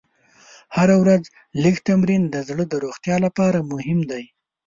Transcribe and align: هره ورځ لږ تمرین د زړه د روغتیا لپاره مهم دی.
هره 0.75 0.95
ورځ 1.03 1.23
لږ 1.63 1.75
تمرین 1.89 2.23
د 2.29 2.35
زړه 2.47 2.63
د 2.69 2.73
روغتیا 2.83 3.15
لپاره 3.25 3.67
مهم 3.71 3.99
دی. 4.11 4.23